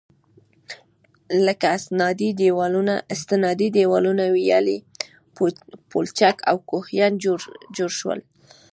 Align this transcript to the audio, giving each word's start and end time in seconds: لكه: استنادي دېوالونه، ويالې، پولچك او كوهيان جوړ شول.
لكه: 1.47 1.67
استنادي 3.15 3.67
دېوالونه، 3.75 4.25
ويالې، 4.35 4.77
پولچك 5.89 6.37
او 6.49 6.57
كوهيان 6.69 7.13
جوړ 7.79 7.89
شول. 7.99 8.19